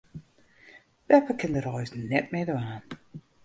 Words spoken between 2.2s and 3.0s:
mear dwaan.